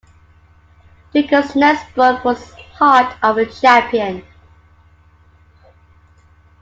Deuker's 1.13 1.55
next 1.55 1.93
book 1.93 2.25
was 2.25 2.53
"Heart 2.79 3.15
of 3.21 3.37
a 3.37 3.45
Champion". 3.45 4.23